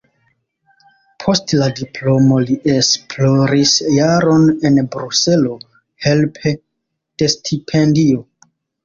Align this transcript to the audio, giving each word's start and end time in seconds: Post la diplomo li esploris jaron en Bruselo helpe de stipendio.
Post 1.23 1.51
la 1.57 1.65
diplomo 1.79 2.39
li 2.45 2.55
esploris 2.75 3.73
jaron 3.97 4.47
en 4.71 4.81
Bruselo 4.97 5.53
helpe 6.07 6.55
de 7.23 7.29
stipendio. 7.35 8.25